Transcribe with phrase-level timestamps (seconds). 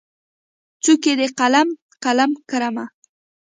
[0.83, 1.67] څوکې د قلم،
[2.03, 2.85] قلم کرمه